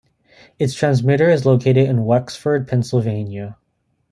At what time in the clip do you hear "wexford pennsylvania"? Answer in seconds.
2.05-3.57